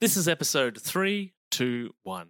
[0.00, 2.28] This is episode 321.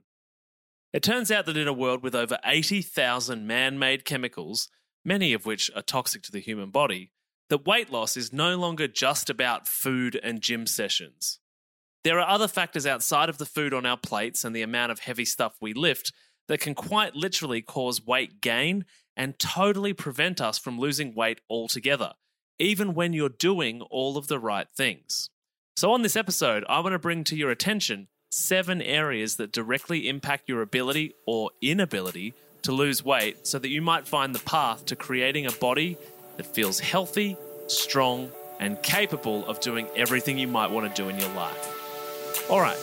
[0.95, 4.71] It turns out that in a world with over 80,000 man made chemicals,
[5.05, 7.13] many of which are toxic to the human body,
[7.51, 11.41] that weight loss is no longer just about food and gym sessions.
[12.05, 15.01] There are other factors outside of the food on our plates and the amount of
[15.01, 16.11] heavy stuff we lift
[16.47, 22.15] that can quite literally cause weight gain and totally prevent us from losing weight altogether,
[22.59, 25.29] even when you're doing all of the right things.
[25.79, 30.09] So, on this episode, I want to bring to your attention seven areas that directly
[30.09, 34.87] impact your ability or inability to lose weight so that you might find the path
[34.87, 35.97] to creating a body
[36.37, 37.37] that feels healthy,
[37.69, 42.51] strong, and capable of doing everything you might want to do in your life.
[42.51, 42.77] All right,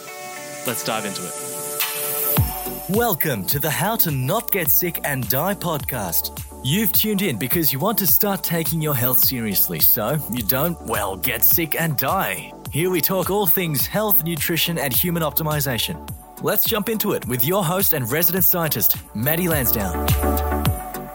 [0.66, 2.96] let's dive into it.
[2.96, 6.41] Welcome to the How to Not Get Sick and Die podcast.
[6.64, 10.82] You've tuned in because you want to start taking your health seriously so you don't,
[10.84, 12.54] well, get sick and die.
[12.72, 16.10] Here we talk all things health, nutrition, and human optimization.
[16.42, 20.08] Let's jump into it with your host and resident scientist, Matty Lansdown.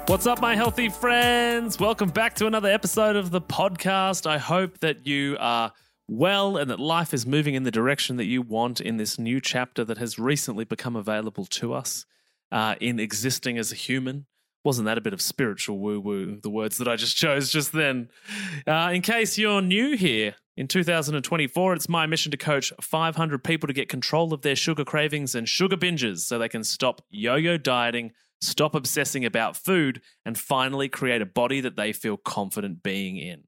[0.07, 1.79] What's up, my healthy friends?
[1.79, 4.27] Welcome back to another episode of the podcast.
[4.27, 5.73] I hope that you are
[6.09, 9.41] well and that life is moving in the direction that you want in this new
[9.41, 12.07] chapter that has recently become available to us
[12.51, 14.27] uh, in existing as a human.
[14.65, 17.73] Wasn't that a bit of spiritual woo woo, the words that I just chose just
[17.73, 18.11] then?
[18.67, 23.67] Uh, in case you're new here, in 2024, it's my mission to coach 500 people
[23.67, 27.37] to get control of their sugar cravings and sugar binges so they can stop yo
[27.37, 32.83] yo dieting, stop obsessing about food, and finally create a body that they feel confident
[32.83, 33.45] being in.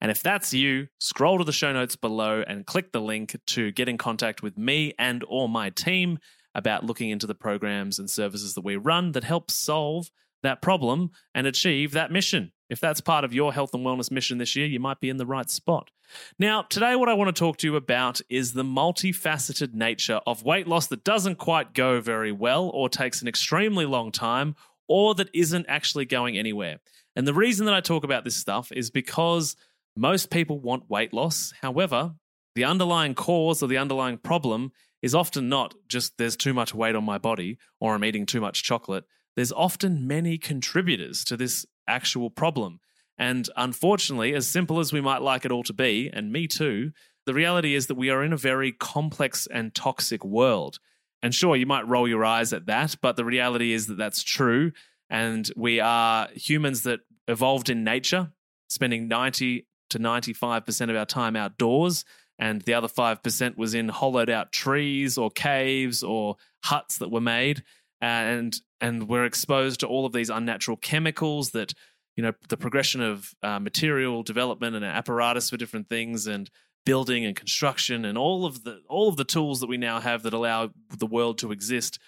[0.00, 3.72] And if that's you, scroll to the show notes below and click the link to
[3.72, 6.18] get in contact with me and or my team
[6.54, 10.10] about looking into the programs and services that we run that help solve
[10.42, 12.52] that problem and achieve that mission.
[12.68, 15.16] If that's part of your health and wellness mission this year, you might be in
[15.16, 15.90] the right spot.
[16.38, 20.44] Now, today, what I want to talk to you about is the multifaceted nature of
[20.44, 24.56] weight loss that doesn't quite go very well, or takes an extremely long time,
[24.88, 26.78] or that isn't actually going anywhere.
[27.14, 29.56] And the reason that I talk about this stuff is because
[29.96, 31.54] most people want weight loss.
[31.62, 32.14] However,
[32.54, 36.94] the underlying cause or the underlying problem is often not just there's too much weight
[36.94, 39.04] on my body or I'm eating too much chocolate.
[39.36, 42.80] There's often many contributors to this actual problem.
[43.18, 46.92] And unfortunately, as simple as we might like it all to be, and me too,
[47.26, 50.78] the reality is that we are in a very complex and toxic world.
[51.22, 54.22] And sure, you might roll your eyes at that, but the reality is that that's
[54.22, 54.72] true.
[55.10, 58.32] And we are humans that evolved in nature,
[58.68, 62.04] spending 90 to 95% of our time outdoors.
[62.38, 67.20] And the other 5% was in hollowed out trees or caves or huts that were
[67.20, 67.62] made.
[68.00, 71.72] And and we're exposed to all of these unnatural chemicals that
[72.16, 76.50] you know the progression of uh, material development and apparatus for different things and
[76.84, 80.22] building and construction and all of the all of the tools that we now have
[80.22, 81.98] that allow the world to exist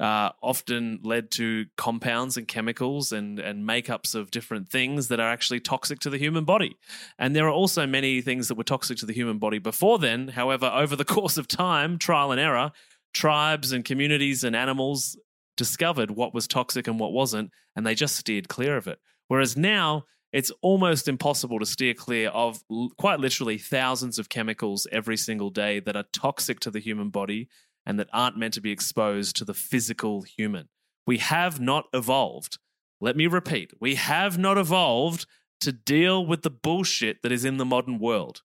[0.00, 5.30] uh, often led to compounds and chemicals and and makeups of different things that are
[5.30, 6.76] actually toxic to the human body.
[7.18, 10.28] And there are also many things that were toxic to the human body before then.
[10.28, 12.70] However, over the course of time, trial and error,
[13.12, 15.16] tribes and communities and animals
[15.58, 18.98] discovered what was toxic and what wasn't, and they just steered clear of it.
[19.26, 22.62] Whereas now, it's almost impossible to steer clear of
[22.98, 27.48] quite literally thousands of chemicals every single day that are toxic to the human body
[27.84, 30.68] and that aren't meant to be exposed to the physical human.
[31.06, 32.58] We have not evolved.
[33.00, 35.26] Let me repeat we have not evolved
[35.60, 38.42] to deal with the bullshit that is in the modern world.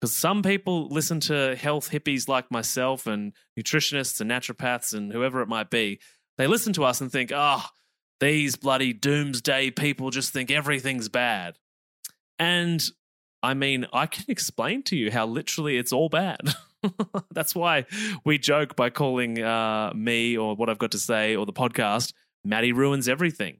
[0.00, 5.42] Because some people listen to health hippies like myself and nutritionists and naturopaths and whoever
[5.42, 6.00] it might be,
[6.38, 7.64] they listen to us and think, oh,
[8.20, 11.56] these bloody doomsday people just think everything's bad.
[12.38, 12.82] And
[13.42, 16.40] I mean, I can explain to you how literally it's all bad.
[17.32, 17.86] That's why
[18.24, 22.12] we joke by calling uh, me or what I've got to say or the podcast,
[22.44, 23.58] Matty ruins everything.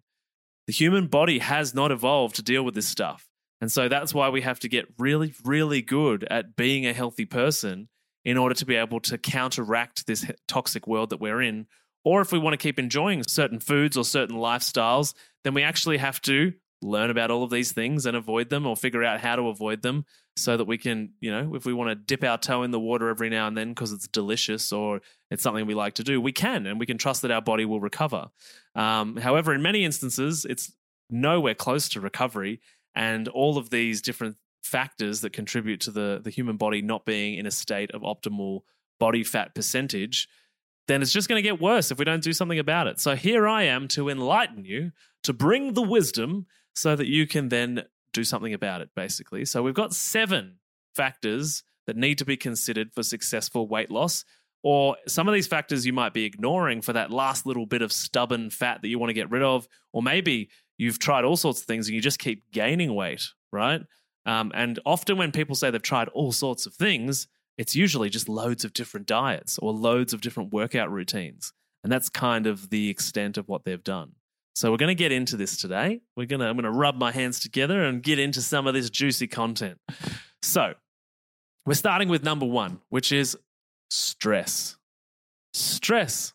[0.66, 3.26] The human body has not evolved to deal with this stuff.
[3.60, 7.26] And so that's why we have to get really, really good at being a healthy
[7.26, 7.88] person
[8.24, 11.66] in order to be able to counteract this toxic world that we're in
[12.04, 15.14] or if we want to keep enjoying certain foods or certain lifestyles,
[15.44, 16.52] then we actually have to
[16.82, 19.82] learn about all of these things and avoid them or figure out how to avoid
[19.82, 20.04] them
[20.36, 22.80] so that we can, you know, if we want to dip our toe in the
[22.80, 25.00] water every now and then because it's delicious or
[25.30, 27.64] it's something we like to do, we can and we can trust that our body
[27.64, 28.28] will recover.
[28.74, 30.72] Um, however, in many instances, it's
[31.10, 32.60] nowhere close to recovery.
[32.94, 37.36] And all of these different factors that contribute to the, the human body not being
[37.36, 38.60] in a state of optimal
[38.98, 40.28] body fat percentage
[40.90, 42.98] then it's just going to get worse if we don't do something about it.
[42.98, 44.92] So here I am to enlighten you,
[45.22, 49.44] to bring the wisdom so that you can then do something about it, basically.
[49.44, 50.56] So we've got seven
[50.94, 54.24] factors that need to be considered for successful weight loss.
[54.62, 57.92] Or some of these factors you might be ignoring for that last little bit of
[57.92, 59.66] stubborn fat that you want to get rid of.
[59.92, 63.22] Or maybe you've tried all sorts of things and you just keep gaining weight,
[63.52, 63.80] right?
[64.26, 67.26] Um, and often when people say they've tried all sorts of things,
[67.58, 71.52] it's usually just loads of different diets or loads of different workout routines.
[71.82, 74.12] And that's kind of the extent of what they've done.
[74.54, 76.00] So we're going to get into this today.
[76.16, 78.74] We're going to I'm going to rub my hands together and get into some of
[78.74, 79.78] this juicy content.
[80.42, 80.74] So,
[81.66, 83.36] we're starting with number 1, which is
[83.90, 84.76] stress.
[85.52, 86.32] Stress.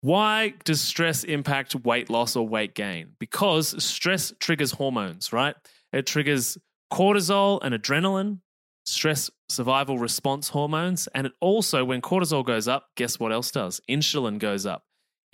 [0.00, 3.10] Why does stress impact weight loss or weight gain?
[3.18, 5.54] Because stress triggers hormones, right?
[5.92, 6.56] It triggers
[6.92, 8.40] cortisol and adrenaline,
[8.88, 11.08] stress survival response hormones.
[11.14, 13.80] And it also, when cortisol goes up, guess what else does?
[13.88, 14.84] Insulin goes up.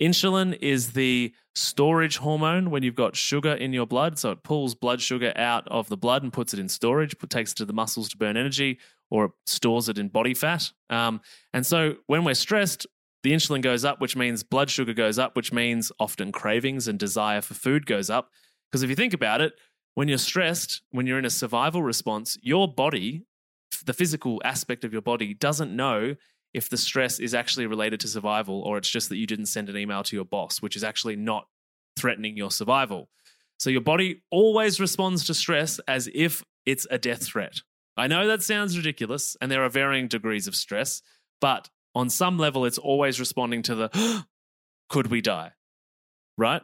[0.01, 4.19] Insulin is the storage hormone when you've got sugar in your blood.
[4.19, 7.53] So it pulls blood sugar out of the blood and puts it in storage, takes
[7.53, 8.79] it to the muscles to burn energy,
[9.09, 10.71] or stores it in body fat.
[10.89, 11.21] Um,
[11.53, 12.87] and so when we're stressed,
[13.23, 16.99] the insulin goes up, which means blood sugar goes up, which means often cravings and
[16.99, 18.29] desire for food goes up.
[18.69, 19.53] Because if you think about it,
[19.93, 23.23] when you're stressed, when you're in a survival response, your body,
[23.85, 26.15] the physical aspect of your body, doesn't know
[26.53, 29.69] if the stress is actually related to survival or it's just that you didn't send
[29.69, 31.47] an email to your boss, which is actually not
[31.97, 33.09] threatening your survival.
[33.59, 37.61] So your body always responds to stress as if it's a death threat.
[37.97, 41.01] I know that sounds ridiculous, and there are varying degrees of stress,
[41.39, 44.25] but on some level, it's always responding to the
[44.89, 45.51] could we die?
[46.37, 46.61] Right?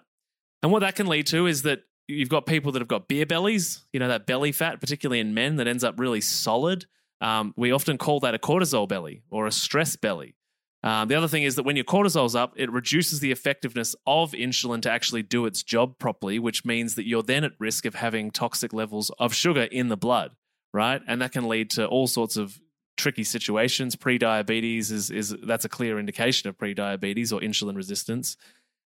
[0.62, 3.26] And what that can lead to is that you've got people that have got beer
[3.26, 6.86] bellies, you know, that belly fat, particularly in men, that ends up really solid.
[7.22, 10.36] Um, we often call that a cortisol belly or a stress belly.
[10.84, 14.32] Um, the other thing is that when your cortisol's up, it reduces the effectiveness of
[14.32, 17.94] insulin to actually do its job properly, which means that you're then at risk of
[17.94, 20.32] having toxic levels of sugar in the blood,
[20.74, 21.02] right?
[21.08, 22.60] And that can lead to all sorts of
[22.98, 23.96] tricky situations.
[23.96, 28.36] Pre-diabetes is is that's a clear indication of pre-diabetes or insulin resistance.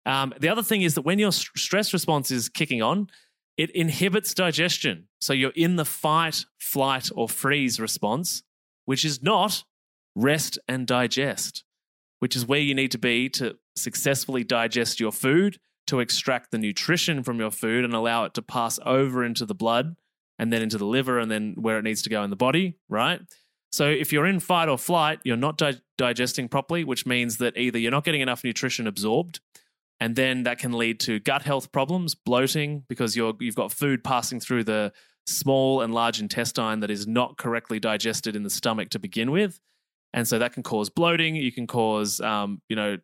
[0.06, 3.08] Um, the other thing is that when your stress response is kicking on,
[3.56, 5.08] it inhibits digestion.
[5.20, 8.42] So you're in the fight, flight, or freeze response,
[8.84, 9.64] which is not
[10.14, 11.64] rest and digest,
[12.18, 16.58] which is where you need to be to successfully digest your food, to extract the
[16.58, 19.96] nutrition from your food and allow it to pass over into the blood
[20.38, 22.76] and then into the liver and then where it needs to go in the body,
[22.88, 23.20] right?
[23.70, 27.56] So if you're in fight or flight, you're not di- digesting properly, which means that
[27.56, 29.40] either you're not getting enough nutrition absorbed
[30.00, 34.04] and then that can lead to gut health problems, bloating, because you're you've got food
[34.04, 34.92] passing through the
[35.26, 39.60] small and large intestine that is not correctly digested in the stomach to begin with,
[40.12, 41.36] and so that can cause bloating.
[41.36, 42.98] You can cause, um, you know,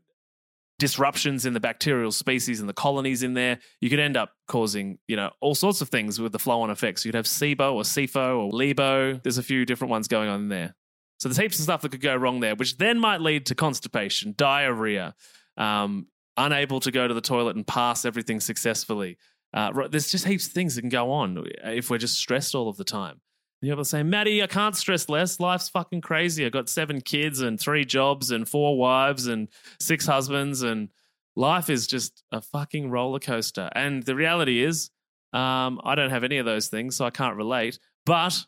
[0.80, 3.60] disruptions in the bacterial species and the colonies in there.
[3.80, 7.04] You could end up causing, you know, all sorts of things with the flow-on effects.
[7.04, 9.22] You'd have SIBO or SIFO or LIBO.
[9.22, 10.74] There's a few different ones going on in there.
[11.20, 13.54] So there's heaps of stuff that could go wrong there, which then might lead to
[13.54, 15.14] constipation, diarrhea,
[15.58, 19.18] um, unable to go to the toilet and pass everything successfully.
[19.52, 22.68] Uh, there's just heaps of things that can go on if we're just stressed all
[22.68, 23.20] of the time.
[23.62, 25.38] You're able to say, Matty, I can't stress less.
[25.38, 26.46] Life's fucking crazy.
[26.46, 29.48] I've got seven kids and three jobs and four wives and
[29.78, 30.88] six husbands, and
[31.36, 33.68] life is just a fucking roller coaster.
[33.74, 34.90] And the reality is,
[35.34, 37.78] um, I don't have any of those things, so I can't relate.
[38.06, 38.46] But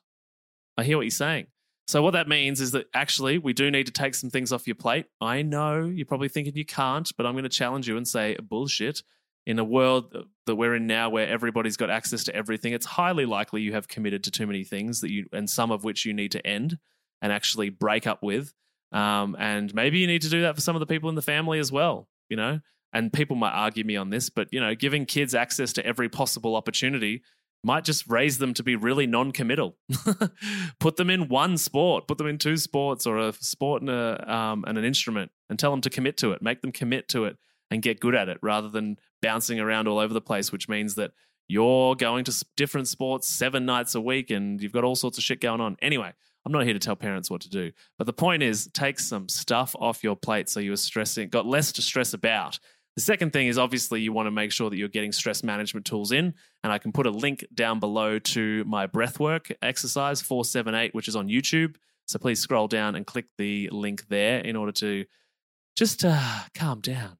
[0.78, 1.48] I hear what you're saying.
[1.86, 4.66] So what that means is that actually we do need to take some things off
[4.66, 5.06] your plate.
[5.20, 8.36] I know you're probably thinking you can't, but I'm going to challenge you and say
[8.40, 9.02] bullshit.
[9.44, 13.26] In a world that we're in now where everybody's got access to everything, it's highly
[13.26, 16.14] likely you have committed to too many things that you and some of which you
[16.14, 16.78] need to end
[17.20, 18.52] and actually break up with.
[18.92, 21.22] Um, and maybe you need to do that for some of the people in the
[21.22, 22.60] family as well, you know?
[22.92, 26.08] And people might argue me on this, but you know, giving kids access to every
[26.08, 27.22] possible opportunity
[27.64, 29.76] might just raise them to be really non-committal.
[30.80, 34.32] put them in one sport, put them in two sports, or a sport and, a,
[34.32, 36.42] um, and an instrument, and tell them to commit to it.
[36.42, 37.36] Make them commit to it
[37.70, 40.50] and get good at it, rather than bouncing around all over the place.
[40.50, 41.12] Which means that
[41.48, 45.24] you're going to different sports seven nights a week, and you've got all sorts of
[45.24, 45.76] shit going on.
[45.80, 46.12] Anyway,
[46.44, 49.28] I'm not here to tell parents what to do, but the point is, take some
[49.28, 52.58] stuff off your plate so you're stressing, got less to stress about
[52.96, 55.86] the second thing is obviously you want to make sure that you're getting stress management
[55.86, 56.34] tools in.
[56.62, 61.16] And I can put a link down below to my breathwork exercise 478, which is
[61.16, 61.76] on YouTube.
[62.06, 65.06] So please scroll down and click the link there in order to
[65.76, 67.16] just uh, calm down.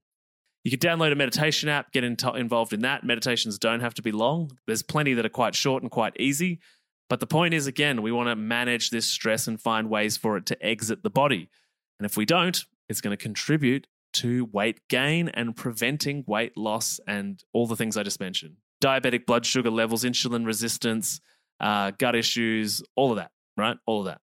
[0.65, 3.03] You can download a meditation app, get in involved in that.
[3.03, 6.61] Meditations don't have to be long, there's plenty that are quite short and quite easy.
[7.09, 10.37] But the point is, again, we want to manage this stress and find ways for
[10.37, 11.51] it to exit the body.
[11.99, 17.01] And if we don't, it's going to contribute to weight gain and preventing weight loss
[17.07, 21.21] and all the things I just mentioned diabetic blood sugar levels, insulin resistance,
[21.61, 23.77] uh, gut issues, all of that, right?
[23.87, 24.21] All of that.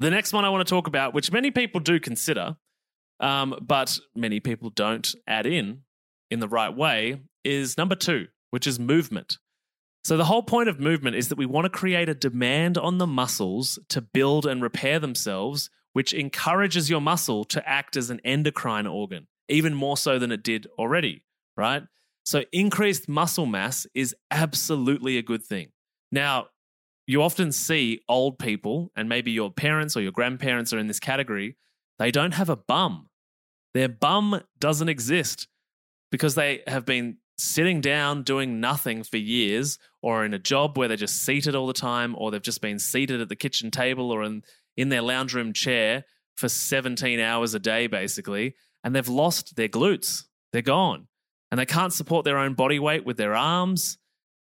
[0.00, 2.56] The next one I want to talk about, which many people do consider,
[3.20, 5.82] um, but many people don't add in
[6.30, 9.38] in the right way, is number two, which is movement.
[10.04, 12.98] So, the whole point of movement is that we want to create a demand on
[12.98, 18.20] the muscles to build and repair themselves, which encourages your muscle to act as an
[18.22, 21.24] endocrine organ, even more so than it did already,
[21.56, 21.84] right?
[22.22, 25.68] So, increased muscle mass is absolutely a good thing.
[26.12, 26.48] Now,
[27.06, 31.00] you often see old people, and maybe your parents or your grandparents are in this
[31.00, 31.56] category,
[31.98, 33.08] they don't have a bum.
[33.72, 35.48] Their bum doesn't exist
[36.12, 40.88] because they have been sitting down doing nothing for years or in a job where
[40.88, 44.10] they're just seated all the time or they've just been seated at the kitchen table
[44.10, 44.42] or in,
[44.76, 46.04] in their lounge room chair
[46.36, 48.54] for 17 hours a day basically
[48.84, 51.08] and they've lost their glutes they're gone
[51.50, 53.98] and they can't support their own body weight with their arms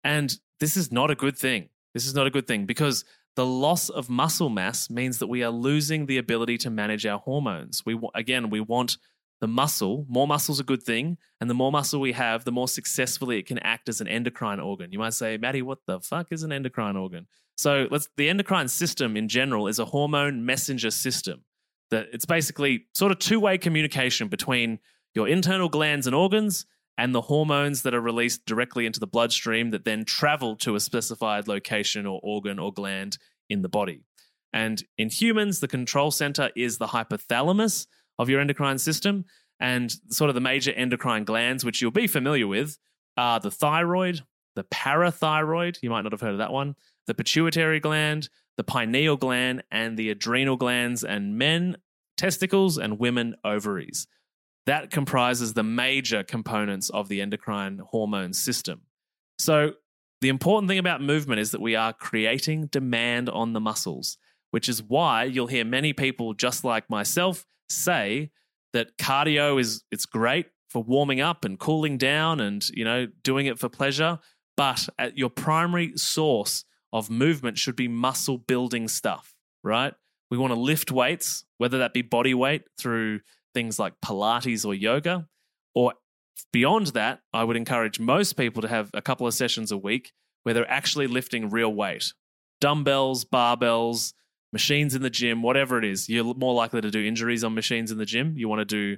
[0.04, 3.04] and this is not a good thing this is not a good thing because
[3.36, 7.20] the loss of muscle mass means that we are losing the ability to manage our
[7.20, 8.98] hormones we again we want
[9.44, 11.18] the muscle, more muscle is a good thing.
[11.42, 14.62] And the more muscle we have, the more successfully it can act as an endocrine
[14.62, 14.94] organ.
[14.94, 17.28] You might say, Matty, what the fuck is an endocrine organ?
[17.56, 21.44] So let's the endocrine system in general is a hormone messenger system.
[21.92, 24.80] That it's basically sort of two-way communication between
[25.14, 26.66] your internal glands and organs
[26.98, 30.80] and the hormones that are released directly into the bloodstream that then travel to a
[30.80, 33.18] specified location or organ or gland
[33.50, 34.04] in the body.
[34.54, 37.88] And in humans, the control center is the hypothalamus
[38.20, 39.26] of your endocrine system.
[39.60, 42.78] And sort of the major endocrine glands, which you'll be familiar with,
[43.18, 44.22] are the thyroid,
[44.56, 46.76] the parathyroid, you might not have heard of that one,
[47.08, 51.78] the pituitary gland, the pineal gland, and the adrenal glands, and men,
[52.18, 54.08] testicles, and women, ovaries.
[54.66, 58.82] That comprises the major components of the endocrine hormone system.
[59.38, 59.74] So,
[60.22, 64.18] the important thing about movement is that we are creating demand on the muscles,
[64.52, 68.32] which is why you'll hear many people, just like myself, say
[68.74, 73.46] that cardio is it's great for warming up and cooling down and you know doing
[73.46, 74.20] it for pleasure
[74.58, 79.34] but at your primary source of movement should be muscle building stuff
[79.64, 79.94] right?
[80.30, 83.22] We want to lift weights whether that be body weight through
[83.54, 85.28] things like pilates or yoga.
[85.74, 85.94] Or
[86.52, 90.12] beyond that i would encourage most people to have a couple of sessions a week
[90.42, 92.14] where they're actually lifting real weight.
[92.60, 94.14] Dumbbells barbells
[94.52, 97.92] machines in the gym, whatever it is, you're more likely to do injuries on machines
[97.92, 98.36] in the gym.
[98.38, 98.98] You want to do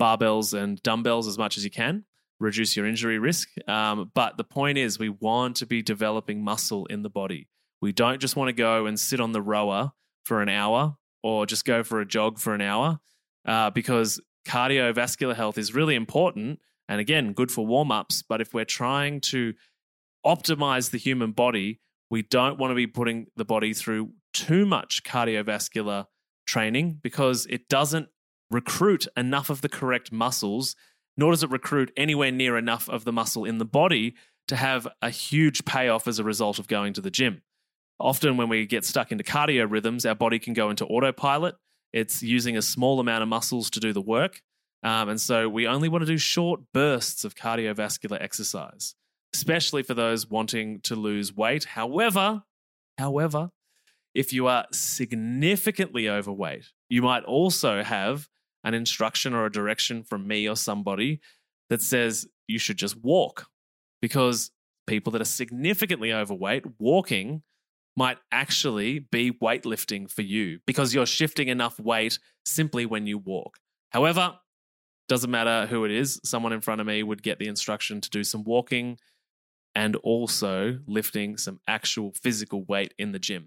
[0.00, 2.04] barbells and dumbbells as much as you can,
[2.40, 3.48] reduce your injury risk.
[3.68, 7.48] Um, but the point is, we want to be developing muscle in the body.
[7.80, 9.92] We don't just want to go and sit on the rower
[10.24, 13.00] for an hour or just go for a jog for an hour
[13.46, 18.22] uh, because cardiovascular health is really important and again, good for warm ups.
[18.22, 19.54] But if we're trying to
[20.24, 21.80] optimize the human body,
[22.10, 26.06] we don't want to be putting the body through too much cardiovascular
[26.46, 28.08] training because it doesn't
[28.50, 30.74] recruit enough of the correct muscles,
[31.18, 34.14] nor does it recruit anywhere near enough of the muscle in the body
[34.46, 37.42] to have a huge payoff as a result of going to the gym.
[38.00, 41.56] Often, when we get stuck into cardio rhythms, our body can go into autopilot.
[41.92, 44.40] It's using a small amount of muscles to do the work.
[44.82, 48.94] Um, and so we only want to do short bursts of cardiovascular exercise
[49.34, 51.64] especially for those wanting to lose weight.
[51.64, 52.42] However,
[52.96, 53.50] however,
[54.14, 58.28] if you are significantly overweight, you might also have
[58.64, 61.20] an instruction or a direction from me or somebody
[61.70, 63.46] that says you should just walk
[64.00, 64.50] because
[64.86, 67.42] people that are significantly overweight walking
[67.96, 73.58] might actually be weightlifting for you because you're shifting enough weight simply when you walk.
[73.90, 74.38] However,
[75.08, 78.10] doesn't matter who it is, someone in front of me would get the instruction to
[78.10, 78.98] do some walking
[79.74, 83.46] and also lifting some actual physical weight in the gym.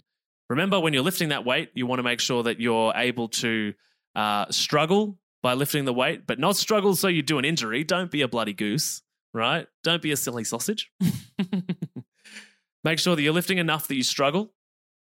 [0.49, 3.73] Remember, when you're lifting that weight, you want to make sure that you're able to
[4.15, 7.83] uh, struggle by lifting the weight, but not struggle so you do an injury.
[7.83, 9.01] Don't be a bloody goose,
[9.33, 9.67] right?
[9.83, 10.91] Don't be a silly sausage.
[12.83, 14.53] make sure that you're lifting enough that you struggle,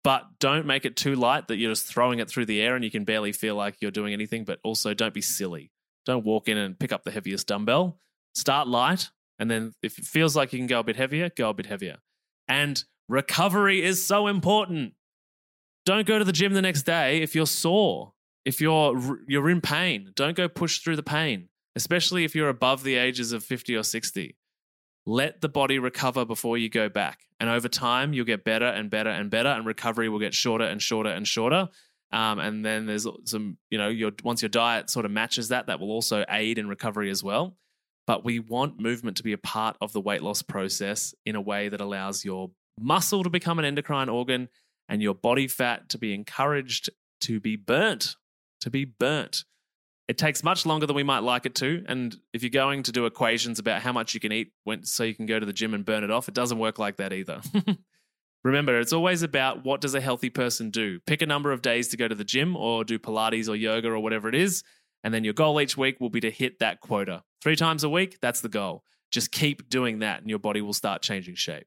[0.03, 2.85] but don't make it too light that you're just throwing it through the air and
[2.85, 4.45] you can barely feel like you're doing anything.
[4.45, 5.71] But also, don't be silly.
[6.07, 7.99] Don't walk in and pick up the heaviest dumbbell.
[8.35, 11.51] Start light, and then if it feels like you can go a bit heavier, go
[11.51, 11.99] a bit heavier.
[12.49, 14.95] And recovery is so important.
[15.87, 18.13] Don't go to the gym the next day if you're sore,
[18.45, 20.13] if you're you're in pain.
[20.15, 23.83] Don't go push through the pain, especially if you're above the ages of 50 or
[23.83, 24.37] 60.
[25.07, 27.21] Let the body recover before you go back.
[27.39, 30.65] And over time, you'll get better and better and better, and recovery will get shorter
[30.65, 31.69] and shorter and shorter.
[32.11, 35.67] Um, and then there's some, you know, your once your diet sort of matches that,
[35.67, 37.57] that will also aid in recovery as well
[38.07, 41.41] but we want movement to be a part of the weight loss process in a
[41.41, 44.49] way that allows your muscle to become an endocrine organ
[44.89, 48.17] and your body fat to be encouraged to be burnt.
[48.65, 49.45] To be burnt.
[50.09, 51.85] It takes much longer than we might like it to.
[51.87, 55.05] And if you're going to do equations about how much you can eat when, so
[55.05, 57.13] you can go to the gym and burn it off, it doesn't work like that
[57.13, 57.43] either.
[58.43, 60.99] Remember, it's always about what does a healthy person do?
[61.07, 63.91] Pick a number of days to go to the gym or do Pilates or yoga
[63.91, 64.63] or whatever it is.
[65.03, 67.23] And then your goal each week will be to hit that quota.
[67.43, 68.83] Three times a week, that's the goal.
[69.11, 71.67] Just keep doing that and your body will start changing shape.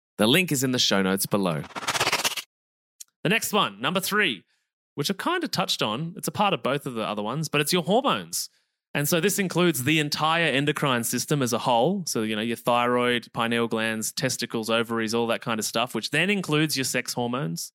[0.21, 1.63] The link is in the show notes below.
[3.23, 4.43] The next one, number three,
[4.93, 6.13] which I've kind of touched on.
[6.15, 8.47] It's a part of both of the other ones, but it's your hormones.
[8.93, 12.03] And so this includes the entire endocrine system as a whole.
[12.05, 16.11] So, you know, your thyroid, pineal glands, testicles, ovaries, all that kind of stuff, which
[16.11, 17.71] then includes your sex hormones.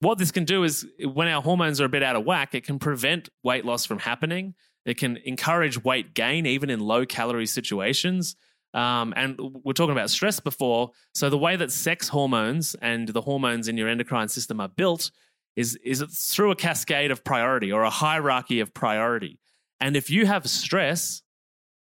[0.00, 2.64] What this can do is when our hormones are a bit out of whack, it
[2.64, 4.54] can prevent weight loss from happening.
[4.86, 8.36] It can encourage weight gain, even in low calorie situations.
[8.74, 10.90] Um, and we're talking about stress before.
[11.14, 15.12] So the way that sex hormones and the hormones in your endocrine system are built
[15.56, 19.38] is, is through a cascade of priority or a hierarchy of priority.
[19.80, 21.22] And if you have stress,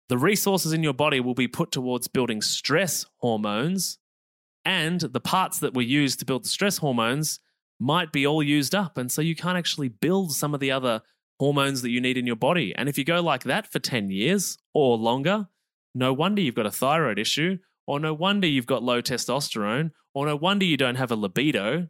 [0.08, 3.98] the resources in your body will be put towards building stress hormones,
[4.64, 7.40] and the parts that were used to build the stress hormones
[7.80, 8.98] might be all used up.
[8.98, 11.02] And so you can't actually build some of the other
[11.38, 12.74] hormones that you need in your body.
[12.76, 15.48] And if you go like that for 10 years or longer,
[15.94, 20.26] no wonder you've got a thyroid issue, or no wonder you've got low testosterone, or
[20.26, 21.88] no wonder you don't have a libido.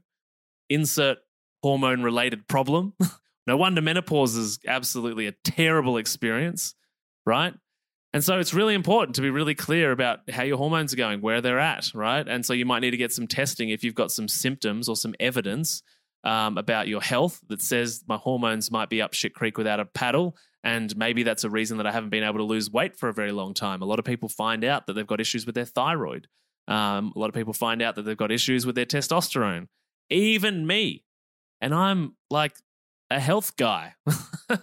[0.69, 1.19] Insert
[1.63, 2.95] hormone related problem.
[3.47, 6.75] No wonder menopause is absolutely a terrible experience,
[7.27, 7.53] right?
[8.13, 11.21] And so it's really important to be really clear about how your hormones are going,
[11.21, 12.27] where they're at, right?
[12.27, 14.97] And so you might need to get some testing if you've got some symptoms or
[14.97, 15.83] some evidence
[16.23, 19.85] um, about your health that says my hormones might be up shit creek without a
[19.85, 20.37] paddle.
[20.65, 23.13] And maybe that's a reason that I haven't been able to lose weight for a
[23.13, 23.83] very long time.
[23.83, 26.27] A lot of people find out that they've got issues with their thyroid.
[26.67, 29.69] Um, a lot of people find out that they've got issues with their testosterone.
[30.09, 31.05] Even me.
[31.61, 32.57] And I'm like
[33.11, 33.95] a health guy.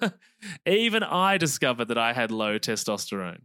[0.65, 3.41] Even I discovered that I had low testosterone,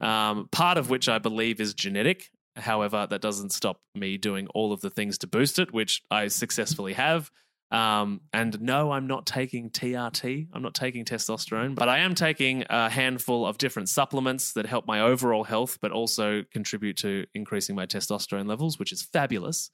[0.00, 2.30] um, part of which I believe is genetic.
[2.56, 6.28] However, that doesn't stop me doing all of the things to boost it, which I
[6.28, 7.30] successfully have.
[7.70, 10.48] Um, and no, I'm not taking TRT.
[10.52, 14.86] I'm not taking testosterone, but I am taking a handful of different supplements that help
[14.86, 19.70] my overall health, but also contribute to increasing my testosterone levels, which is fabulous.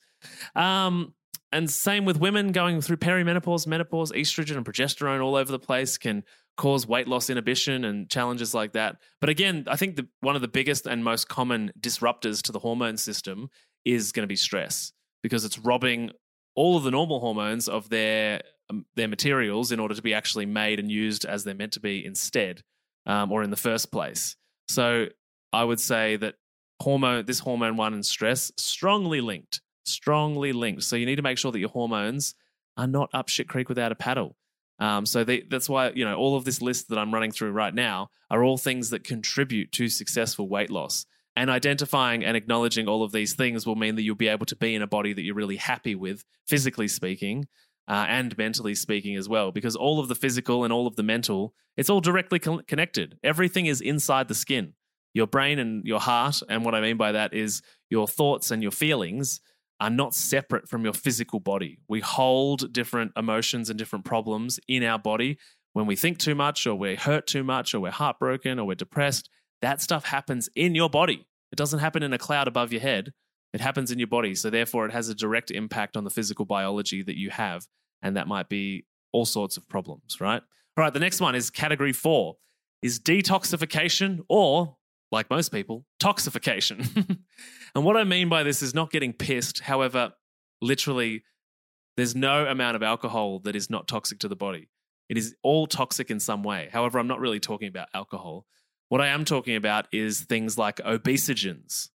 [0.55, 1.15] Um,
[1.53, 5.99] and same with women going through perimenopause, menopause, estrogen and progesterone all over the place
[5.99, 6.23] can
[6.57, 8.97] cause weight loss inhibition and challenges like that.
[9.21, 12.59] But again, I think the, one of the biggest and most common disruptors to the
[12.61, 13.49] hormone system
[13.85, 16.11] is going to be stress because it's robbing
[16.55, 20.47] all of the normal hormones of their um, their materials in order to be actually
[20.47, 22.63] made and used as they're meant to be instead
[23.07, 24.37] um, or in the first place.
[24.69, 25.07] So
[25.53, 26.37] I would say that
[26.81, 30.83] hormone this hormone one and stress strongly linked strongly linked.
[30.83, 32.35] So you need to make sure that your hormones
[32.77, 34.37] are not up shit creek without a paddle.
[34.79, 37.53] Um, so they, that's why you know all of this list that I'm running through
[37.53, 41.05] right now are all things that contribute to successful weight loss.
[41.37, 44.57] And identifying and acknowledging all of these things will mean that you'll be able to
[44.57, 47.47] be in a body that you're really happy with, physically speaking,
[47.89, 49.53] uh, and mentally speaking as well.
[49.53, 53.19] Because all of the physical and all of the mental, it's all directly co- connected.
[53.23, 54.75] Everything is inside the skin.
[55.15, 58.63] Your brain and your heart, and what I mean by that is your thoughts and
[58.63, 59.41] your feelings
[59.81, 61.81] are not separate from your physical body.
[61.89, 65.39] We hold different emotions and different problems in our body.
[65.73, 68.75] When we think too much, or we're hurt too much, or we're heartbroken, or we're
[68.75, 69.31] depressed,
[69.63, 71.27] that stuff happens in your body.
[71.53, 73.13] It doesn't happen in a cloud above your head.
[73.53, 74.35] It happens in your body.
[74.35, 77.67] So therefore, it has a direct impact on the physical biology that you have,
[78.03, 80.43] and that might be all sorts of problems, right?
[80.77, 82.37] All right, the next one is category four
[82.83, 84.77] is detoxification or
[85.13, 87.19] like most people, toxification.
[87.75, 89.61] and what I mean by this is not getting pissed.
[89.61, 90.13] However,
[90.63, 91.25] literally,
[91.97, 94.69] there's no amount of alcohol that is not toxic to the body.
[95.09, 96.69] It is all toxic in some way.
[96.73, 98.47] However, I'm not really talking about alcohol.
[98.91, 101.91] What I am talking about is things like obesogens,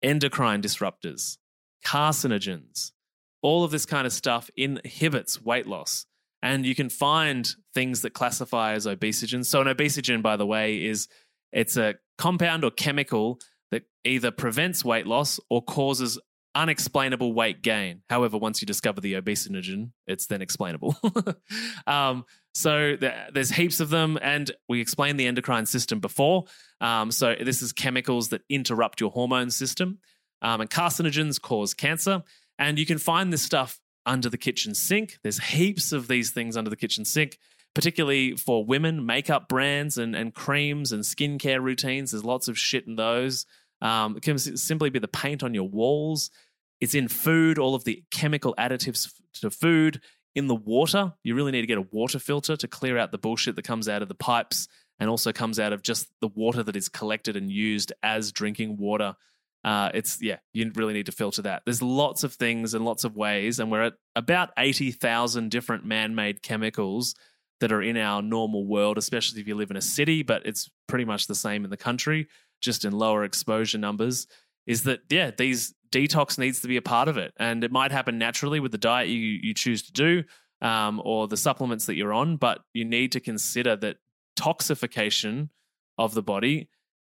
[0.00, 1.38] endocrine disruptors,
[1.84, 2.92] carcinogens.
[3.42, 6.06] All of this kind of stuff inhibits weight loss.
[6.44, 9.46] And you can find things that classify as obesogens.
[9.46, 11.08] So, an obesogen, by the way, is
[11.50, 13.40] it's a compound or chemical
[13.72, 16.16] that either prevents weight loss or causes
[16.56, 18.02] unexplainable weight gain.
[18.08, 20.96] However, once you discover the obesogen, it's then explainable.
[21.86, 26.44] um, so there's heaps of them, and we explained the endocrine system before.
[26.80, 29.98] Um, so this is chemicals that interrupt your hormone system,
[30.40, 32.22] um, and carcinogens cause cancer.
[32.58, 35.18] And you can find this stuff under the kitchen sink.
[35.22, 37.38] There's heaps of these things under the kitchen sink
[37.74, 42.10] particularly for women, makeup brands and, and creams and skincare routines.
[42.10, 43.44] There's lots of shit in those.
[43.82, 46.30] Um, it can simply be the paint on your walls.
[46.80, 49.10] It's in food, all of the chemical additives
[49.40, 50.00] to food,
[50.34, 51.14] in the water.
[51.24, 53.88] You really need to get a water filter to clear out the bullshit that comes
[53.88, 57.36] out of the pipes and also comes out of just the water that is collected
[57.36, 59.14] and used as drinking water.
[59.64, 61.62] Uh, it's yeah, you really need to filter that.
[61.64, 65.84] There's lots of things and lots of ways, and we're at about eighty thousand different
[65.84, 67.14] man-made chemicals
[67.60, 70.70] that are in our normal world, especially if you live in a city, but it's
[70.86, 72.28] pretty much the same in the country,
[72.60, 74.26] just in lower exposure numbers.
[74.66, 77.32] Is that, yeah, these detox needs to be a part of it.
[77.38, 80.24] And it might happen naturally with the diet you, you choose to do
[80.60, 83.96] um, or the supplements that you're on, but you need to consider that
[84.38, 85.48] toxification
[85.98, 86.68] of the body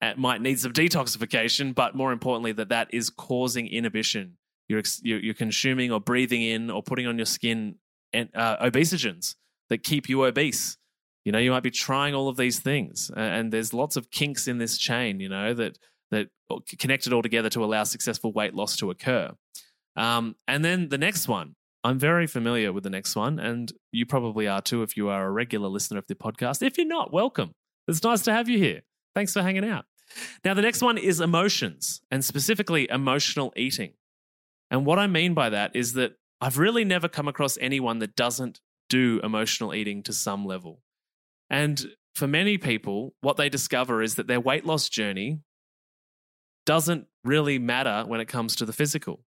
[0.02, 4.36] uh, might need some detoxification, but more importantly, that that is causing inhibition.
[4.68, 7.76] You're, you're, you're consuming or breathing in or putting on your skin
[8.12, 9.36] and, uh, obesogens
[9.68, 10.76] that keep you obese.
[11.24, 14.46] You know, you might be trying all of these things, and there's lots of kinks
[14.46, 15.18] in this chain.
[15.18, 15.76] You know that
[16.10, 16.28] that
[16.78, 19.30] connect it all together to allow successful weight loss to occur.
[19.96, 24.06] Um, and then the next one, I'm very familiar with the next one, and you
[24.06, 26.62] probably are too if you are a regular listener of the podcast.
[26.62, 27.52] If you're not, welcome.
[27.88, 28.82] It's nice to have you here.
[29.14, 29.84] Thanks for hanging out.
[30.44, 33.92] Now, the next one is emotions, and specifically emotional eating.
[34.70, 38.16] And what I mean by that is that I've really never come across anyone that
[38.16, 40.82] doesn't do emotional eating to some level.
[41.48, 45.40] And for many people, what they discover is that their weight loss journey
[46.66, 49.24] doesn't really matter when it comes to the physical.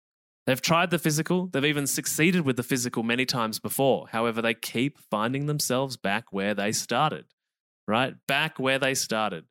[0.47, 4.07] They've tried the physical, they've even succeeded with the physical many times before.
[4.11, 7.27] However, they keep finding themselves back where they started,
[7.87, 8.15] right?
[8.27, 9.45] Back where they started.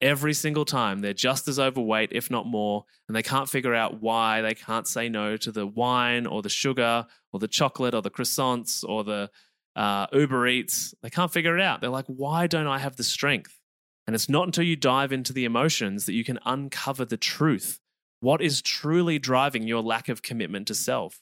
[0.00, 4.00] Every single time, they're just as overweight, if not more, and they can't figure out
[4.00, 8.02] why they can't say no to the wine or the sugar or the chocolate or
[8.02, 9.30] the croissants or the
[9.74, 10.94] uh, Uber Eats.
[11.02, 11.80] They can't figure it out.
[11.80, 13.58] They're like, why don't I have the strength?
[14.06, 17.80] And it's not until you dive into the emotions that you can uncover the truth.
[18.20, 21.20] What is truly driving your lack of commitment to self?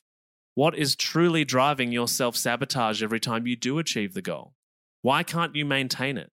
[0.55, 4.55] What is truly driving your self sabotage every time you do achieve the goal?
[5.03, 6.31] Why can't you maintain it?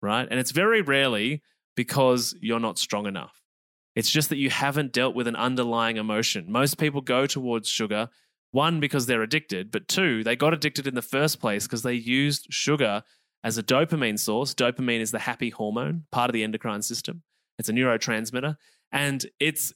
[0.00, 0.28] Right?
[0.30, 1.42] And it's very rarely
[1.74, 3.42] because you're not strong enough.
[3.96, 6.46] It's just that you haven't dealt with an underlying emotion.
[6.48, 8.08] Most people go towards sugar
[8.50, 11.92] one, because they're addicted, but two, they got addicted in the first place because they
[11.92, 13.02] used sugar
[13.44, 14.54] as a dopamine source.
[14.54, 17.22] Dopamine is the happy hormone, part of the endocrine system.
[17.58, 18.56] It's a neurotransmitter,
[18.92, 19.72] and it's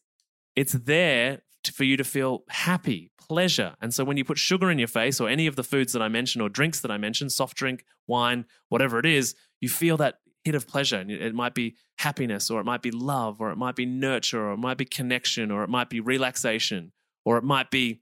[0.54, 3.74] it's there to, for you to feel happy, pleasure.
[3.80, 6.02] And so when you put sugar in your face, or any of the foods that
[6.02, 9.96] I mentioned, or drinks that I mentioned, soft drink, wine, whatever it is, you feel
[9.98, 11.04] that hit of pleasure.
[11.08, 14.52] It might be happiness, or it might be love, or it might be nurture, or
[14.52, 16.92] it might be connection, or it might be relaxation,
[17.24, 18.01] or it might be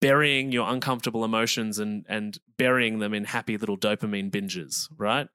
[0.00, 5.28] burying your uncomfortable emotions and and burying them in happy little dopamine binges, right?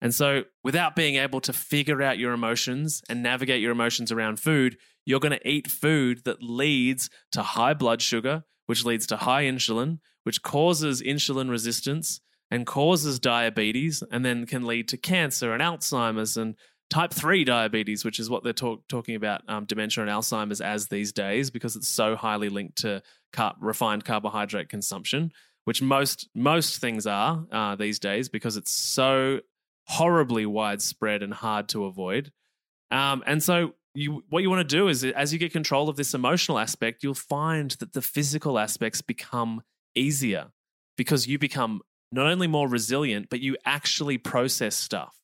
[0.00, 4.38] And so, without being able to figure out your emotions and navigate your emotions around
[4.38, 9.16] food, you're going to eat food that leads to high blood sugar, which leads to
[9.16, 15.52] high insulin, which causes insulin resistance and causes diabetes, and then can lead to cancer
[15.52, 16.54] and Alzheimer's and
[16.90, 20.88] type 3 diabetes, which is what they're talk, talking about um, dementia and Alzheimer's as
[20.88, 23.02] these days because it's so highly linked to
[23.34, 25.30] car- refined carbohydrate consumption,
[25.64, 29.40] which most most things are uh, these days because it's so
[29.86, 32.32] horribly widespread and hard to avoid.
[32.90, 35.96] Um, and so you what you want to do is as you get control of
[35.96, 39.62] this emotional aspect, you'll find that the physical aspects become
[39.94, 40.46] easier
[40.96, 41.80] because you become
[42.12, 45.14] not only more resilient, but you actually process stuff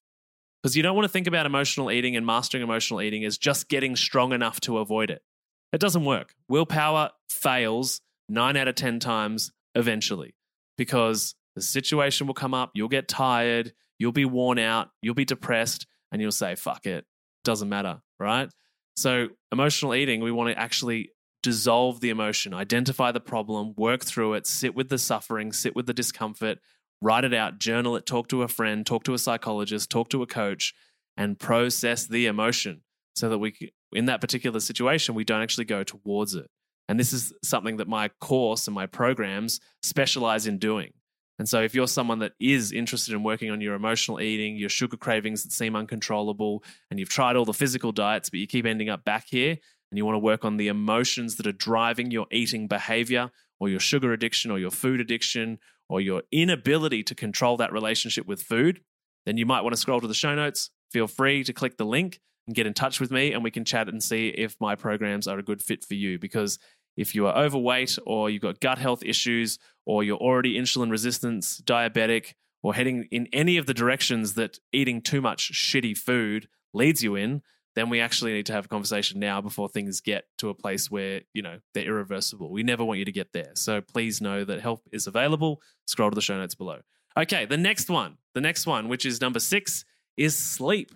[0.62, 3.68] Because you don't want to think about emotional eating and mastering emotional eating as just
[3.68, 5.22] getting strong enough to avoid it.
[5.72, 6.34] It doesn't work.
[6.48, 10.34] Willpower fails nine out of 10 times eventually
[10.76, 15.24] because the situation will come up, you'll get tired, you'll be worn out, you'll be
[15.24, 17.04] depressed, and you'll say, fuck it,
[17.44, 18.48] doesn't matter, right?
[18.96, 21.10] So, emotional eating, we want to actually
[21.42, 25.86] dissolve the emotion, identify the problem, work through it, sit with the suffering, sit with
[25.86, 26.58] the discomfort,
[27.00, 30.22] write it out, journal it, talk to a friend, talk to a psychologist, talk to
[30.22, 30.74] a coach,
[31.16, 32.82] and process the emotion
[33.14, 36.46] so that we, in that particular situation, we don't actually go towards it.
[36.88, 40.92] And this is something that my course and my programs specialize in doing.
[41.38, 44.68] And so, if you're someone that is interested in working on your emotional eating, your
[44.68, 48.66] sugar cravings that seem uncontrollable, and you've tried all the physical diets, but you keep
[48.66, 49.56] ending up back here,
[49.90, 53.68] and you want to work on the emotions that are driving your eating behavior, or
[53.68, 58.42] your sugar addiction, or your food addiction, or your inability to control that relationship with
[58.42, 58.80] food,
[59.26, 60.70] then you might want to scroll to the show notes.
[60.90, 62.20] Feel free to click the link
[62.54, 65.38] get in touch with me, and we can chat and see if my programs are
[65.38, 66.18] a good fit for you.
[66.18, 66.58] Because
[66.96, 71.44] if you are overweight or you've got gut health issues or you're already insulin resistant,
[71.64, 77.02] diabetic, or heading in any of the directions that eating too much shitty food leads
[77.02, 77.42] you in,
[77.74, 80.90] then we actually need to have a conversation now before things get to a place
[80.90, 82.50] where, you know, they're irreversible.
[82.50, 83.52] We never want you to get there.
[83.54, 85.62] So please know that help is available.
[85.86, 86.80] Scroll to the show notes below.
[87.16, 89.84] Okay, the next one, the next one, which is number six,
[90.16, 90.92] is sleep.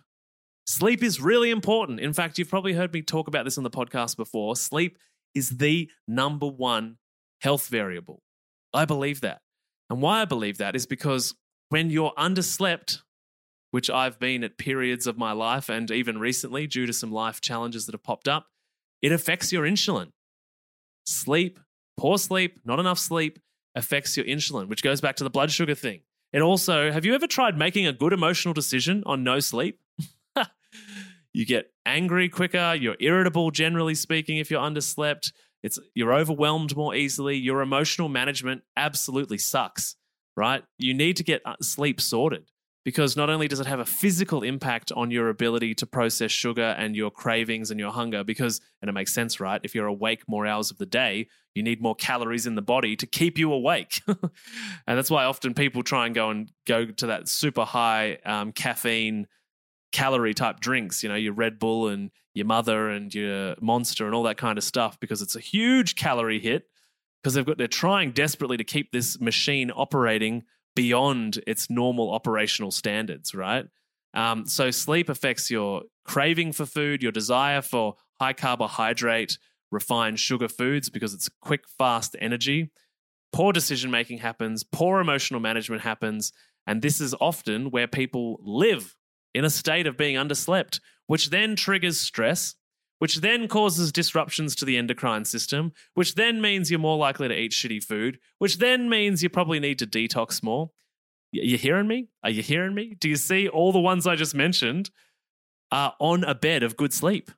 [0.67, 2.01] Sleep is really important.
[2.01, 4.57] In fact, you've probably heard me talk about this on the podcast before.
[4.57, 4.99] Sleep
[5.35, 6.97] is the number one
[7.41, 8.23] health variable.
[8.73, 9.41] I believe that.
[9.91, 11.35] And why I believe that is because
[11.69, 13.03] when you're underslept,
[13.73, 17.41] which I've been at periods of my life and even recently due to some life
[17.41, 18.47] challenges that have popped up,
[19.03, 20.11] it affects your insulin.
[21.05, 21.61] Sleep,
[21.97, 23.39] poor sleep, not enough sleep
[23.75, 26.01] affects your insulin, which goes back to the blood sugar thing.
[26.33, 29.81] It also, have you ever tried making a good emotional decision on no sleep?
[31.35, 36.95] You get angry quicker, you're irritable generally speaking if you're underslept, it's you're overwhelmed more
[36.95, 39.97] easily, your emotional management absolutely sucks,
[40.37, 40.63] right?
[40.79, 42.51] You need to get uh, sleep sorted
[42.85, 46.75] because not only does it have a physical impact on your ability to process sugar
[46.79, 49.61] and your cravings and your hunger because and it makes sense right?
[49.65, 52.97] If you're awake more hours of the day you need more calories in the body
[52.97, 54.03] to keep you awake.
[54.87, 58.53] And that's why often people try and go and go to that super high um,
[58.53, 59.27] caffeine
[59.95, 64.15] calorie type drinks, you know, your Red Bull and your mother and your monster and
[64.15, 66.65] all that kind of stuff because it's a huge calorie hit
[67.23, 70.43] because they've got they're trying desperately to keep this machine operating
[70.75, 73.67] beyond its normal operational standards, right?
[74.15, 79.39] Um, so sleep affects your craving for food, your desire for high carbohydrate,
[79.71, 82.73] refined sugar foods because it's quick, fast energy.
[83.33, 86.33] Poor decision making happens, poor emotional management happens,
[86.67, 88.97] and this is often where people live
[89.35, 92.55] in a state of being underslept, which then triggers stress,
[92.99, 97.39] which then causes disruptions to the endocrine system, which then means you're more likely to
[97.39, 100.71] eat shitty food, which then means you probably need to detox more.
[101.35, 102.09] Are you hearing me?
[102.23, 102.95] Are you hearing me?
[102.99, 104.91] Do you see all the ones I just mentioned
[105.73, 107.31] are on a bed of good sleep?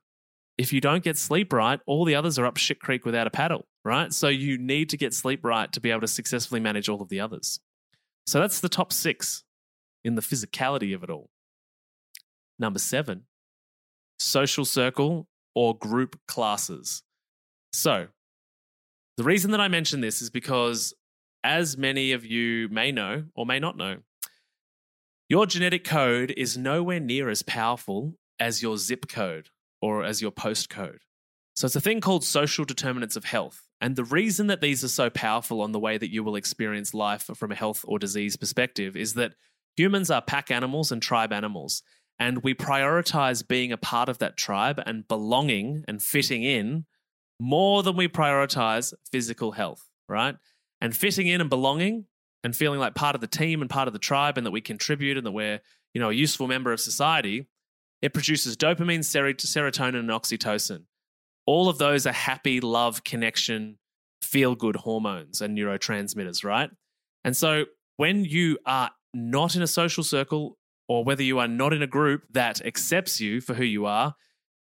[0.57, 3.31] If you don't get sleep right, all the others are up shit creek without a
[3.31, 4.13] paddle, right?
[4.13, 7.09] So you need to get sleep right to be able to successfully manage all of
[7.09, 7.59] the others.
[8.25, 9.43] So that's the top six
[10.03, 11.29] in the physicality of it all.
[12.59, 13.23] Number seven,
[14.19, 17.03] social circle or group classes.
[17.71, 18.07] So,
[19.17, 20.93] the reason that I mention this is because,
[21.43, 23.97] as many of you may know or may not know,
[25.29, 29.49] your genetic code is nowhere near as powerful as your zip code
[29.81, 30.99] or as your postcode.
[31.55, 33.67] So, it's a thing called social determinants of health.
[33.79, 36.93] And the reason that these are so powerful on the way that you will experience
[36.93, 39.33] life from a health or disease perspective is that
[39.75, 41.83] humans are pack animals and tribe animals.
[42.19, 46.85] And we prioritize being a part of that tribe and belonging and fitting in
[47.39, 50.35] more than we prioritize physical health, right?
[50.81, 52.05] And fitting in and belonging
[52.43, 54.61] and feeling like part of the team and part of the tribe and that we
[54.61, 55.59] contribute and that we're,
[55.93, 57.47] you know, a useful member of society,
[58.01, 60.83] it produces dopamine, serotonin, and oxytocin.
[61.45, 63.77] All of those are happy, love, connection,
[64.21, 66.69] feel good hormones and neurotransmitters, right?
[67.23, 67.65] And so
[67.97, 71.87] when you are not in a social circle or whether you are not in a
[71.87, 74.15] group that accepts you for who you are,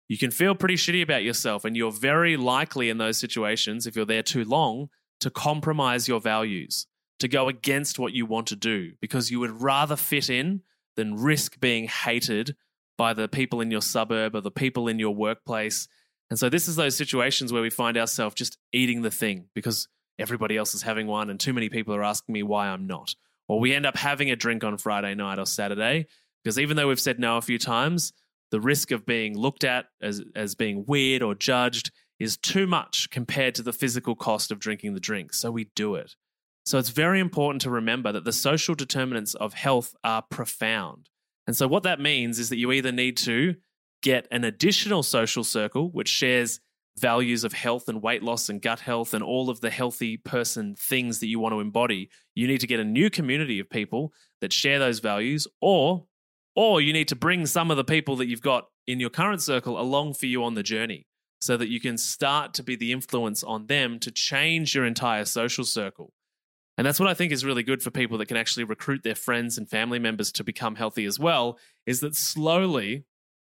[0.08, 1.64] you can feel pretty shitty about yourself.
[1.64, 4.88] And you're very likely in those situations, if you're there too long,
[5.20, 6.86] to compromise your values,
[7.18, 10.62] to go against what you want to do, because you would rather fit in
[10.96, 12.56] than risk being hated
[12.96, 15.88] by the people in your suburb or the people in your workplace.
[16.30, 19.88] And so, this is those situations where we find ourselves just eating the thing because
[20.18, 23.14] everybody else is having one, and too many people are asking me why I'm not.
[23.48, 26.06] Or we end up having a drink on Friday night or Saturday
[26.42, 28.12] Because even though we've said no a few times,
[28.50, 33.10] the risk of being looked at as, as being weird or judged is too much
[33.10, 35.34] compared to the physical cost of drinking the drink.
[35.34, 36.14] So we do it.
[36.64, 41.08] So it's very important to remember that the social determinants of health are profound.
[41.46, 43.56] And so what that means is that you either need to
[44.02, 46.60] get an additional social circle which shares
[46.98, 50.74] values of health and weight loss and gut health and all of the healthy person
[50.74, 52.08] things that you want to embody.
[52.34, 56.06] You need to get a new community of people that share those values or
[56.54, 59.42] or you need to bring some of the people that you've got in your current
[59.42, 61.06] circle along for you on the journey
[61.38, 65.26] so that you can start to be the influence on them to change your entire
[65.26, 66.14] social circle.
[66.78, 69.14] And that's what I think is really good for people that can actually recruit their
[69.14, 73.04] friends and family members to become healthy as well is that slowly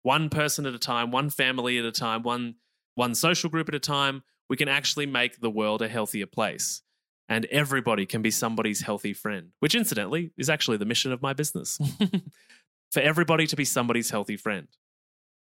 [0.03, 2.55] one person at a time, one family at a time, one
[2.99, 6.83] one social group at a time, we can actually make the world a healthier place.
[7.29, 11.33] And everybody can be somebody's healthy friend, which incidentally is actually the mission of my
[11.33, 11.79] business.
[12.91, 14.67] for everybody to be somebody's healthy friend.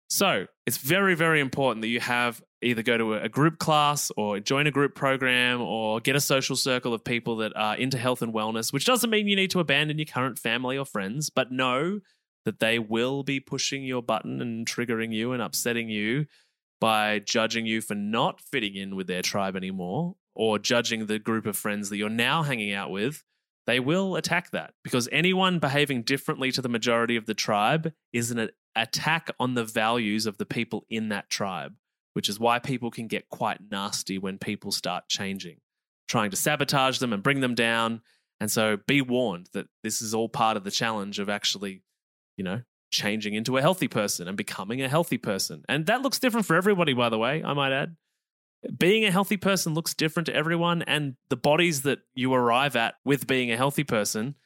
[0.09, 4.39] So it's very, very important that you have either go to a group class or
[4.41, 8.23] join a group program or get a social circle of people that are into health
[8.23, 11.51] and wellness, which doesn't mean you need to abandon your current family or friends, but
[11.51, 12.01] know
[12.45, 16.27] that they will be pushing your button and triggering you and upsetting you
[16.83, 21.47] by judging you for not fitting in with their tribe anymore or judging the group
[21.47, 23.23] of friends that you're now hanging out with
[23.67, 28.31] they will attack that because anyone behaving differently to the majority of the tribe is
[28.31, 31.75] an attack on the values of the people in that tribe,
[32.15, 35.59] which is why people can get quite nasty when people start changing,
[36.09, 38.01] trying to sabotage them and bring them down.
[38.41, 41.83] And so be warned that this is all part of the challenge of actually,
[42.37, 45.65] you know, changing into a healthy person and becoming a healthy person.
[45.69, 47.97] And that looks different for everybody, by the way, I might add
[48.79, 52.95] being a healthy person looks different to everyone, and the bodies that you arrive at
[53.05, 54.37] with being a healthy person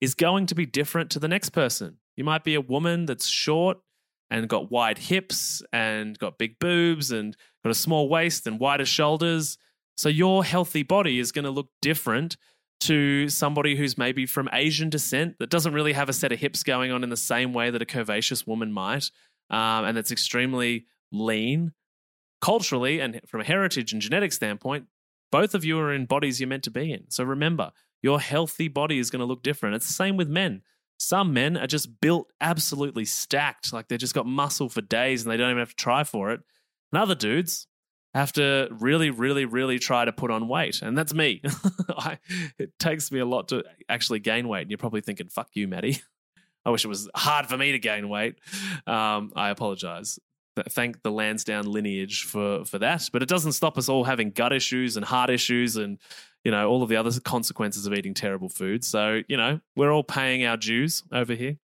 [0.00, 1.98] is going to be different to the next person.
[2.16, 3.78] You might be a woman that's short
[4.30, 8.86] and got wide hips and got big boobs and got a small waist and wider
[8.86, 9.58] shoulders.
[9.96, 12.36] So your healthy body is going to look different
[12.80, 16.62] to somebody who's maybe from Asian descent that doesn't really have a set of hips
[16.62, 19.10] going on in the same way that a curvaceous woman might,
[19.50, 21.72] um, and that's extremely lean
[22.44, 24.84] culturally and from a heritage and genetic standpoint,
[25.32, 27.10] both of you are in bodies you're meant to be in.
[27.10, 29.76] So remember, your healthy body is going to look different.
[29.76, 30.60] It's the same with men.
[30.98, 35.32] Some men are just built absolutely stacked, like they've just got muscle for days and
[35.32, 36.40] they don't even have to try for it.
[36.92, 37.66] And other dudes
[38.14, 40.82] have to really, really, really try to put on weight.
[40.82, 41.42] And that's me.
[41.88, 42.18] I,
[42.58, 44.62] it takes me a lot to actually gain weight.
[44.62, 46.00] And you're probably thinking, fuck you, Matty.
[46.66, 48.36] I wish it was hard for me to gain weight.
[48.86, 50.18] Um, I apologize
[50.70, 53.08] thank the Lansdown lineage for for that.
[53.12, 55.98] But it doesn't stop us all having gut issues and heart issues and
[56.44, 58.84] you know all of the other consequences of eating terrible food.
[58.84, 61.56] So you know we're all paying our dues over here.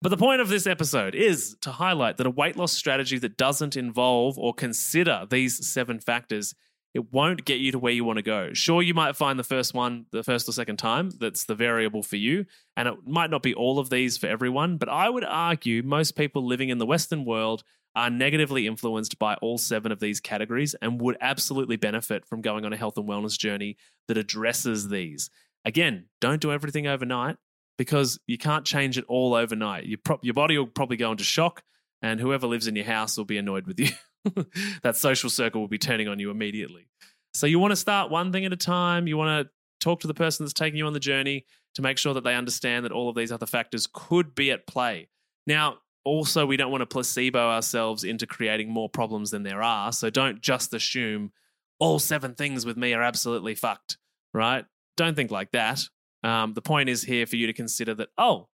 [0.00, 3.36] But the point of this episode is to highlight that a weight loss strategy that
[3.36, 6.54] doesn't involve or consider these seven factors
[6.94, 8.52] it won't get you to where you want to go.
[8.54, 12.02] Sure, you might find the first one, the first or second time, that's the variable
[12.02, 12.46] for you.
[12.76, 16.16] And it might not be all of these for everyone, but I would argue most
[16.16, 17.62] people living in the Western world
[17.94, 22.64] are negatively influenced by all seven of these categories and would absolutely benefit from going
[22.64, 25.30] on a health and wellness journey that addresses these.
[25.64, 27.36] Again, don't do everything overnight
[27.78, 29.86] because you can't change it all overnight.
[29.86, 31.62] Your, pro- your body will probably go into shock,
[32.02, 33.88] and whoever lives in your house will be annoyed with you.
[34.82, 36.88] that social circle will be turning on you immediately.
[37.32, 39.06] So you want to start one thing at a time.
[39.06, 41.98] You want to talk to the person that's taking you on the journey to make
[41.98, 45.08] sure that they understand that all of these other factors could be at play.
[45.46, 49.92] Now, also, we don't want to placebo ourselves into creating more problems than there are.
[49.92, 51.32] So don't just assume
[51.78, 53.98] all seven things with me are absolutely fucked,
[54.34, 54.64] right?
[54.96, 55.82] Don't think like that.
[56.28, 58.48] Um, the point is here for you to consider that, oh,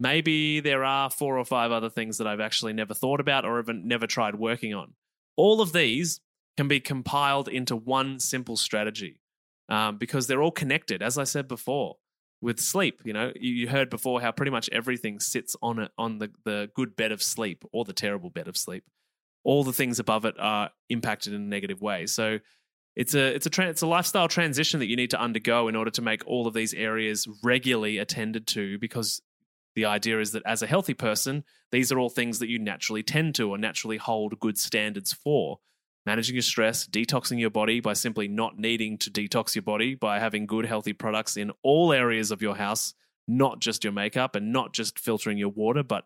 [0.00, 3.60] maybe there are four or five other things that I've actually never thought about or
[3.60, 4.94] even never tried working on.
[5.36, 6.20] All of these
[6.56, 9.20] can be compiled into one simple strategy
[9.68, 11.96] um, because they're all connected, as I said before
[12.40, 13.02] with sleep.
[13.04, 16.70] You know, you heard before how pretty much everything sits on it on the, the
[16.74, 18.84] good bed of sleep or the terrible bed of sleep.
[19.44, 22.06] All the things above it are impacted in a negative way.
[22.06, 22.38] So
[22.98, 25.76] it's a it's a tra- it's a lifestyle transition that you need to undergo in
[25.76, 29.22] order to make all of these areas regularly attended to because
[29.76, 33.04] the idea is that as a healthy person these are all things that you naturally
[33.04, 35.60] tend to or naturally hold good standards for.
[36.06, 40.18] Managing your stress, detoxing your body by simply not needing to detox your body by
[40.18, 42.94] having good, healthy products in all areas of your house,
[43.26, 46.04] not just your makeup and not just filtering your water, but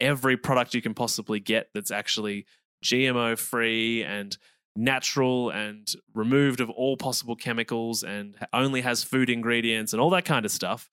[0.00, 2.44] every product you can possibly get that's actually
[2.84, 4.36] GMO free and
[4.76, 10.24] natural and removed of all possible chemicals and only has food ingredients and all that
[10.24, 10.90] kind of stuff,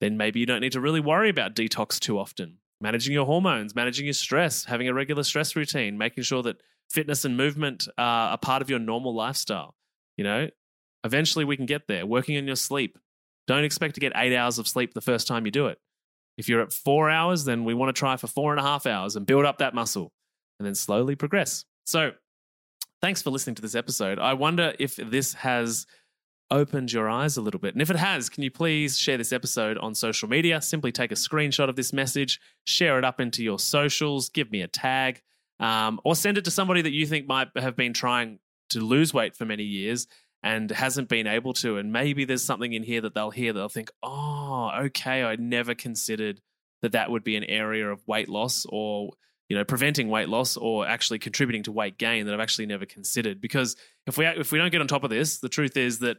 [0.00, 2.58] then maybe you don't need to really worry about detox too often.
[2.80, 6.60] managing your hormones, managing your stress, having a regular stress routine, making sure that
[6.90, 9.76] fitness and movement are a part of your normal lifestyle.
[10.16, 10.48] You know,
[11.04, 12.04] eventually we can get there.
[12.04, 12.98] Working on your sleep.
[13.46, 15.78] Don't expect to get eight hours of sleep the first time you do it.
[16.36, 18.86] If you're at four hours, then we want to try for four and a half
[18.86, 20.12] hours and build up that muscle
[20.58, 21.64] and then slowly progress.
[21.84, 22.12] So,
[23.02, 24.20] thanks for listening to this episode.
[24.20, 25.86] I wonder if this has
[26.52, 27.74] opened your eyes a little bit.
[27.74, 30.60] And if it has, can you please share this episode on social media?
[30.62, 34.62] Simply take a screenshot of this message, share it up into your socials, give me
[34.62, 35.20] a tag,
[35.58, 38.38] um, or send it to somebody that you think might have been trying
[38.70, 40.06] to lose weight for many years
[40.44, 41.78] and hasn't been able to.
[41.78, 45.36] And maybe there's something in here that they'll hear, that they'll think, oh, okay, I
[45.36, 46.40] never considered
[46.82, 49.10] that that would be an area of weight loss or
[49.52, 52.86] you know preventing weight loss or actually contributing to weight gain that I've actually never
[52.86, 53.76] considered because
[54.06, 56.16] if we if we don't get on top of this the truth is that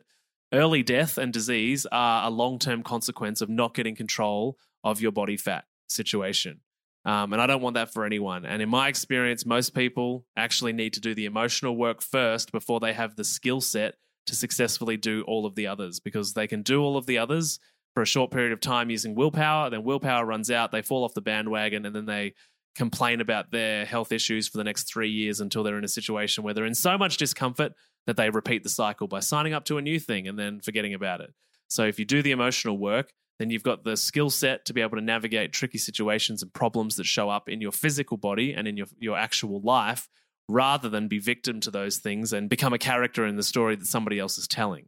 [0.54, 5.36] early death and disease are a long-term consequence of not getting control of your body
[5.36, 6.60] fat situation
[7.06, 8.46] um, and I don't want that for anyone.
[8.46, 12.80] And in my experience, most people actually need to do the emotional work first before
[12.80, 13.96] they have the skill set
[14.28, 17.60] to successfully do all of the others because they can do all of the others
[17.94, 19.70] for a short period of time using willpower.
[19.70, 22.36] Then willpower runs out, they fall off the bandwagon, and then they
[22.76, 26.44] complain about their health issues for the next three years until they're in a situation
[26.44, 27.74] where they're in so much discomfort
[28.06, 30.94] that they repeat the cycle by signing up to a new thing and then forgetting
[30.94, 31.34] about it.
[31.68, 34.82] So if you do the emotional work, then you've got the skill set to be
[34.82, 38.68] able to navigate tricky situations and problems that show up in your physical body and
[38.68, 40.08] in your, your actual life
[40.50, 43.88] rather than be victim to those things and become a character in the story that
[43.88, 44.86] somebody else is telling.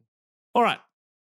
[0.54, 0.80] All right.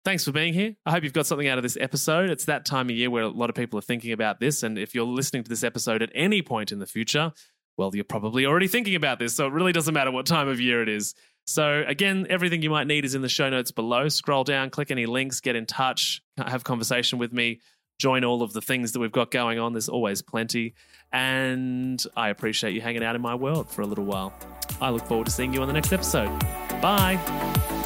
[0.07, 0.73] Thanks for being here.
[0.85, 2.29] I hope you've got something out of this episode.
[2.29, 4.63] It's that time of year where a lot of people are thinking about this.
[4.63, 7.33] And if you're listening to this episode at any point in the future,
[7.75, 9.35] well, you're probably already thinking about this.
[9.35, 11.13] So it really doesn't matter what time of year it is.
[11.45, 14.07] So, again, everything you might need is in the show notes below.
[14.07, 17.59] Scroll down, click any links, get in touch, have conversation with me,
[17.99, 19.73] join all of the things that we've got going on.
[19.73, 20.73] There's always plenty.
[21.11, 24.33] And I appreciate you hanging out in my world for a little while.
[24.79, 26.29] I look forward to seeing you on the next episode.
[26.81, 27.76] Bye.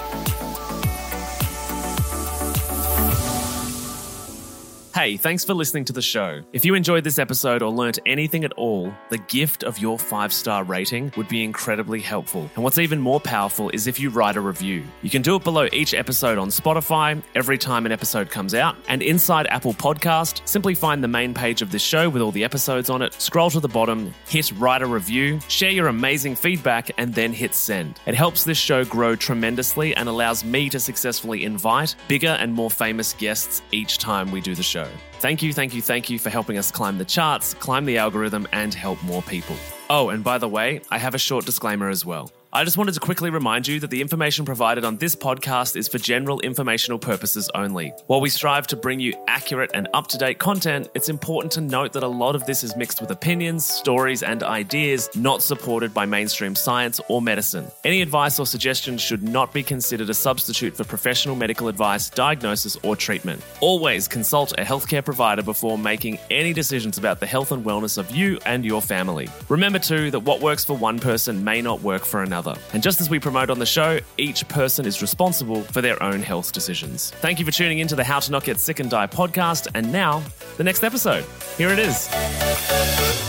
[5.02, 6.44] Hey, thanks for listening to the show.
[6.54, 10.32] If you enjoyed this episode or learnt anything at all, the gift of your five
[10.32, 12.48] star rating would be incredibly helpful.
[12.54, 14.84] And what's even more powerful is if you write a review.
[15.02, 18.76] You can do it below each episode on Spotify every time an episode comes out.
[18.90, 22.44] And inside Apple Podcast, simply find the main page of this show with all the
[22.44, 26.92] episodes on it, scroll to the bottom, hit write a review, share your amazing feedback,
[27.00, 28.00] and then hit send.
[28.06, 32.70] It helps this show grow tremendously and allows me to successfully invite bigger and more
[32.70, 34.91] famous guests each time we do the show.
[35.20, 38.48] Thank you, thank you, thank you for helping us climb the charts, climb the algorithm,
[38.52, 39.56] and help more people.
[39.90, 42.32] Oh, and by the way, I have a short disclaimer as well.
[42.54, 45.88] I just wanted to quickly remind you that the information provided on this podcast is
[45.88, 47.94] for general informational purposes only.
[48.08, 51.62] While we strive to bring you accurate and up to date content, it's important to
[51.62, 55.94] note that a lot of this is mixed with opinions, stories, and ideas not supported
[55.94, 57.66] by mainstream science or medicine.
[57.86, 62.76] Any advice or suggestions should not be considered a substitute for professional medical advice, diagnosis,
[62.84, 63.42] or treatment.
[63.62, 68.14] Always consult a healthcare provider before making any decisions about the health and wellness of
[68.14, 69.30] you and your family.
[69.48, 72.60] Remember, too, that what works for one person may not work for another another.
[72.74, 76.22] And just as we promote on the show, each person is responsible for their own
[76.22, 77.12] health decisions.
[77.22, 79.68] Thank you for tuning in to the How to Not Get Sick and Die podcast.
[79.74, 80.24] And now,
[80.58, 81.26] the next episode.
[81.58, 83.21] Here it is.